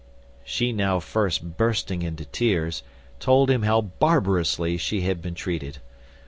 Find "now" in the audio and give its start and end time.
0.73-0.99